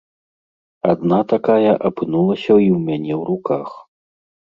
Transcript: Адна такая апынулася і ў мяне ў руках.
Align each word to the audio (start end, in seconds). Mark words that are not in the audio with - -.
Адна 0.93 1.19
такая 1.35 1.71
апынулася 1.91 2.45
і 2.47 2.69
ў 2.77 2.83
мяне 2.91 3.13
ў 3.21 3.25
руках. 3.33 3.67